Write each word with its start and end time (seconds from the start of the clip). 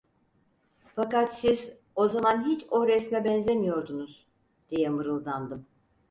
Fakat 0.95 1.33
siz, 1.33 1.71
o 1.95 2.07
zaman 2.09 2.45
hiç 2.45 2.65
o 2.69 2.87
resme 2.87 3.23
benzemiyordunuz! 3.23 4.25
diye 4.69 4.89
mırıldandım. 4.89 5.65